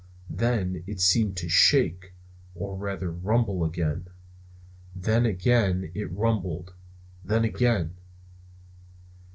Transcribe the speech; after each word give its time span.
Then 0.35 0.83
it 0.87 0.99
seemed 0.99 1.37
to 1.37 1.47
shake, 1.47 2.15
or 2.55 2.75
rather 2.75 3.11
rumble 3.11 3.63
again. 3.63 4.07
Then 4.95 5.27
again 5.27 5.91
it 5.93 6.11
rumbled. 6.11 6.73
Then 7.23 7.45
again! 7.45 7.93